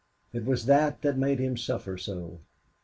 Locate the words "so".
1.95-2.39